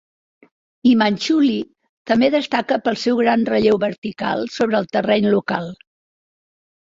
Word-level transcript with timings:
Himalchuli 0.91 1.57
també 2.11 2.29
destaca 2.35 2.79
pel 2.87 2.97
seu 3.01 3.19
gran 3.19 3.45
relleu 3.51 3.79
vertical 3.85 4.43
sobre 4.57 4.81
el 4.81 4.89
terreny 4.97 5.29
local. 5.37 5.71